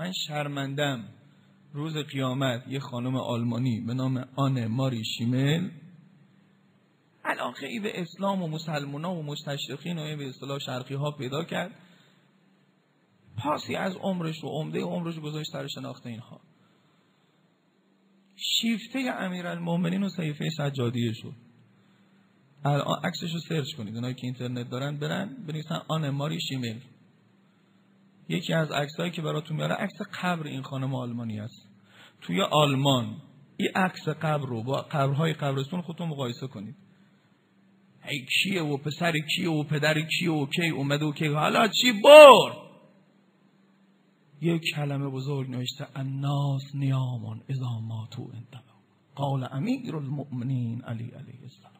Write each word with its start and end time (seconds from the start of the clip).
من 0.00 0.12
شرمندم. 0.12 1.04
روز 1.72 1.96
قیامت 1.96 2.68
یه 2.68 2.80
خانم 2.80 3.16
آلمانی 3.16 3.80
به 3.80 3.94
نام 3.94 4.28
آن 4.36 4.66
ماری 4.66 5.04
شیمل. 5.04 5.70
علاقه 7.24 7.66
ای 7.66 7.80
به 7.80 8.00
اسلام 8.00 8.42
و 8.42 8.48
مسلمان 8.48 9.04
و 9.04 9.22
مستشرقین 9.22 9.98
و 9.98 10.16
به 10.16 10.28
اصطلاح 10.28 10.58
شرقی 10.58 10.94
ها 10.94 11.10
پیدا 11.10 11.44
کرد. 11.44 11.70
پاسی 13.36 13.74
از 13.76 13.96
عمرش 13.96 14.44
و 14.44 14.48
عمده 14.48 14.80
عمرش 14.80 15.18
گذاشت 15.18 15.50
سر 15.52 15.66
شناخت 15.66 16.06
اینها. 16.06 16.40
شیفته 18.36 18.98
امیرالمومنین 18.98 20.02
و 20.02 20.08
صحیفه 20.08 20.50
سجادیه 20.50 21.12
شد. 21.12 21.34
الان 22.64 23.00
عکسش 23.04 23.32
رو 23.32 23.40
سرچ 23.48 23.74
کنید. 23.76 23.94
اونایی 23.94 24.14
که 24.14 24.26
اینترنت 24.26 24.70
دارن 24.70 24.96
برن 24.96 25.36
بنویسن 25.46 25.82
آن 25.88 26.10
ماری 26.10 26.40
شیمل. 26.40 26.80
یکی 28.30 28.52
از 28.52 28.70
عکسایی 28.70 29.10
که 29.10 29.22
براتون 29.22 29.56
میاره 29.56 29.74
عکس 29.74 30.02
قبر 30.22 30.46
این 30.46 30.62
خانم 30.62 30.94
آلمانی 30.94 31.40
است 31.40 31.68
توی 32.20 32.42
آلمان 32.42 33.16
این 33.56 33.68
عکس 33.74 34.08
قبر 34.08 34.46
رو 34.46 34.62
با 34.62 34.82
قبرهای 34.82 35.32
قبرستون 35.32 35.82
خودتون 35.82 36.08
مقایسه 36.08 36.46
کنید. 36.46 36.76
ای 38.08 38.26
کیه 38.26 38.62
و 38.62 38.76
پسر 38.76 39.12
کیه 39.36 39.50
و 39.50 39.64
پدر 39.64 39.94
کیه 40.00 40.30
و 40.30 40.46
کی 40.46 40.68
اومده 40.68 41.04
و 41.04 41.12
کی؟ 41.12 41.26
حالا 41.26 41.68
چی 41.68 41.92
بر 41.92 42.52
یک 44.40 44.62
کلمه 44.76 45.08
بزرگ 45.08 45.50
نوشته 45.50 45.86
الناس 45.94 46.62
نیامون 46.74 47.40
اذا 47.48 47.80
ماتو 47.80 48.22
انتبه 48.22 48.70
قال 49.14 49.48
امیر 49.52 49.96
المؤمنین 49.96 50.82
علی 50.82 51.10
علیه 51.10 51.42
السلام. 51.42 51.72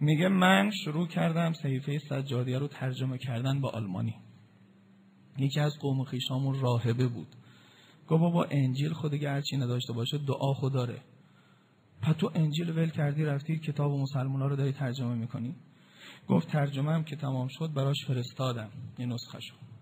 میگه 0.00 0.28
من 0.28 0.70
شروع 0.70 1.06
کردم 1.06 1.52
صحیفه 1.52 1.98
سجادیه 1.98 2.58
رو 2.58 2.68
ترجمه 2.68 3.18
کردن 3.18 3.60
به 3.60 3.68
آلمانی. 3.68 4.14
یکی 5.38 5.60
از 5.60 5.78
قوم 5.80 6.04
خیشامون 6.04 6.60
راهبه 6.60 7.08
بود. 7.08 7.28
گفت 8.08 8.20
بابا 8.20 8.46
انجیل 8.50 8.92
خود 8.92 9.10
دیگه 9.10 9.30
هرچی 9.30 9.56
نداشته 9.56 9.92
باشه 9.92 10.18
دعا 10.18 10.54
خود 10.54 10.72
داره. 10.72 11.00
پس 12.02 12.16
تو 12.16 12.30
انجیل 12.34 12.70
ول 12.70 12.90
کردی 12.90 13.24
رفتی 13.24 13.58
کتاب 13.58 13.92
مسلمان 13.92 14.42
ها 14.42 14.46
رو 14.46 14.56
داری 14.56 14.72
ترجمه 14.72 15.14
می‌کنی؟ 15.14 15.54
گفت 16.28 16.48
ترجمه 16.48 16.92
هم 16.92 17.04
که 17.04 17.16
تمام 17.16 17.48
شد 17.50 17.72
براش 17.74 18.06
فرستادم 18.06 18.70
یه 18.98 19.06
نسخه 19.06 19.40
شد 19.40 19.76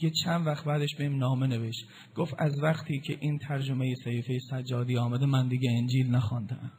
یه 0.00 0.10
چند 0.24 0.46
وقت 0.46 0.64
بعدش 0.64 0.94
بهم 0.98 1.16
نامه 1.16 1.46
نوشت. 1.46 1.84
گفت 2.16 2.34
از 2.38 2.62
وقتی 2.62 3.00
که 3.00 3.18
این 3.20 3.38
ترجمه 3.38 3.94
صحیفه 4.04 4.38
سجادی 4.50 4.96
آمده 4.96 5.26
من 5.26 5.48
دیگه 5.48 5.70
انجیل 5.70 6.10
نخواندم. 6.10 6.72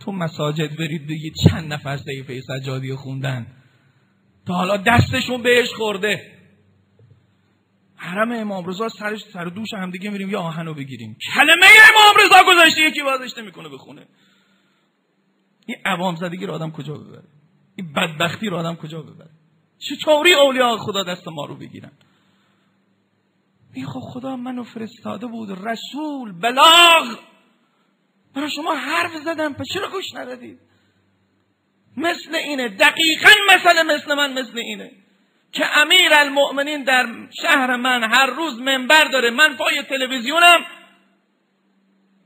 تو 0.00 0.12
مساجد 0.12 0.76
برید 0.76 1.06
بگید 1.06 1.34
چند 1.48 1.72
نفر 1.72 1.96
صحیفه 1.96 2.40
سجادی 2.40 2.94
خوندن. 2.94 3.46
تا 4.46 4.54
حالا 4.54 4.76
دستشون 4.76 5.42
بهش 5.42 5.74
خورده. 5.74 6.32
حرم 7.96 8.32
امام 8.32 8.66
رضا 8.66 8.88
سرش 8.88 9.20
سر 9.32 9.44
دوش 9.44 9.68
هم 9.74 9.90
دیگه 9.90 10.10
میریم 10.10 10.30
یا 10.30 10.40
آهنو 10.40 10.74
بگیریم. 10.74 11.16
کلمه 11.34 11.66
امام 11.90 12.26
رضا 12.26 12.52
گذاشته 12.52 12.80
یکی 12.80 13.02
بازش 13.02 13.38
نمی‌کنه 13.38 13.68
بخونه. 13.68 14.06
این 15.66 15.76
عوام 15.84 16.16
زدگی 16.16 16.46
رو 16.46 16.52
آدم 16.52 16.70
کجا 16.70 16.94
ببره؟ 16.94 17.22
این 17.76 17.92
بدبختی 17.92 18.48
رو 18.48 18.56
آدم 18.56 18.76
کجا 18.76 19.02
ببره؟ 19.02 19.30
چطوری 19.78 20.34
اولیاء 20.34 20.76
خدا 20.76 21.02
دست 21.02 21.28
ما 21.28 21.46
رو 21.46 21.54
بگیرن؟ 21.54 21.92
این 23.74 23.86
خب 23.86 24.00
خدا 24.00 24.36
منو 24.36 24.62
فرستاده 24.62 25.26
بود 25.26 25.50
رسول 25.50 26.32
بلاغ. 26.32 27.18
برای 28.34 28.50
شما 28.50 28.74
حرف 28.74 29.12
زدم 29.24 29.52
پس 29.52 29.66
چرا 29.74 29.90
گوش 29.90 30.14
ندادید؟ 30.14 30.58
مثل 31.96 32.34
اینه. 32.34 32.68
دقیقا 32.68 33.30
مثل 33.54 33.82
مثل 33.82 34.14
من 34.14 34.32
مثل 34.32 34.58
اینه. 34.58 34.90
که 35.52 35.78
امیر 35.78 36.14
المؤمنین 36.14 36.84
در 36.84 37.06
شهر 37.42 37.76
من 37.76 38.12
هر 38.12 38.26
روز 38.26 38.60
منبر 38.60 39.04
داره. 39.04 39.30
من 39.30 39.56
پای 39.56 39.82
تلویزیونم. 39.82 40.60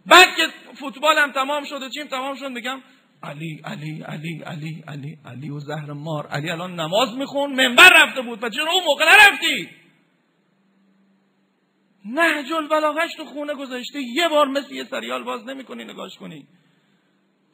بعد 0.06 0.37
که 0.37 0.47
فوتبالم 0.75 1.33
تمام 1.33 1.64
شد 1.64 1.82
و 1.82 1.88
چیم 1.88 2.06
تمام 2.06 2.34
شد 2.34 2.50
میگم 2.50 2.81
علی 3.22 3.60
علی 3.65 4.03
علی 4.03 4.43
علی 4.47 4.84
علی 4.88 5.19
علی 5.27 5.50
و 5.50 5.59
زهر 5.60 5.93
مار. 5.93 6.27
علی 6.27 6.50
الان 6.50 6.81
نماز 6.81 7.15
میخون 7.19 7.53
منبر 7.53 7.91
رفته 7.97 8.22
بود. 8.22 8.44
و 8.44 8.48
چرا 8.48 8.72
اون 8.72 8.84
موقع 8.84 9.04
نرفتی؟ 9.04 9.69
نهج 12.04 12.53
البلاغش 12.53 13.15
تو 13.16 13.25
خونه 13.25 13.54
گذاشته 13.54 14.00
یه 14.00 14.28
بار 14.28 14.48
مثل 14.48 14.75
یه 14.75 14.84
سریال 14.84 15.25
باز 15.25 15.44
نمی‌کنی 15.44 15.84
نگاش 15.84 16.15
کنی. 16.21 16.47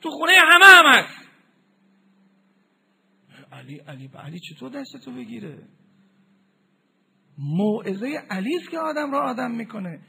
تو 0.03 0.11
خونه 0.11 0.33
همه 0.33 0.65
هم 0.67 0.87
هست. 0.87 1.22
علی 3.79 3.91
علی 3.91 4.09
به 4.09 4.19
علی 4.19 4.41
چطور 4.41 4.71
دستتو 4.71 5.13
بگیره؟ 5.13 5.69
موعظه 7.39 8.07
علی 8.31 8.59
که 8.71 8.79
آدم 8.79 9.13
را 9.13 9.31
آدم 9.31 9.51
می‌کنه. 9.51 10.01